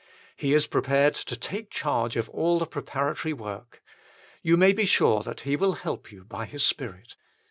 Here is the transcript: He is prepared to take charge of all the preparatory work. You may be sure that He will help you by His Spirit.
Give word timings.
He 0.35 0.55
is 0.55 0.65
prepared 0.65 1.13
to 1.13 1.35
take 1.37 1.69
charge 1.69 2.15
of 2.15 2.27
all 2.29 2.57
the 2.57 2.65
preparatory 2.65 3.33
work. 3.33 3.83
You 4.41 4.57
may 4.57 4.73
be 4.73 4.87
sure 4.87 5.21
that 5.21 5.41
He 5.41 5.55
will 5.55 5.73
help 5.73 6.11
you 6.11 6.23
by 6.23 6.45
His 6.47 6.63
Spirit. 6.65 7.15